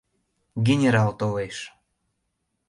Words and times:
Генерал 0.67 1.11
толеш! 1.19 1.57